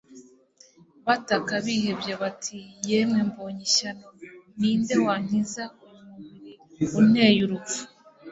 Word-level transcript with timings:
Bataka 1.05 1.53
bihebye 1.65 2.13
bati, 2.21 2.57
“Yemwe, 2.89 3.19
mbonye 3.29 3.61
ishyano! 3.69 4.07
Ni 4.59 4.71
nde 4.79 4.95
wankiza 5.05 5.63
uyu 5.85 5.99
mubiri 6.09 6.51
untera 6.99 7.41
urupfu? 7.47 7.81